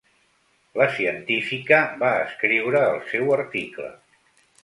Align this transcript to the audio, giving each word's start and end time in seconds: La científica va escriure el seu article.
La 0.79 0.87
científica 0.95 1.79
va 2.03 2.09
escriure 2.23 2.83
el 2.93 2.99
seu 3.13 3.31
article. 3.39 3.93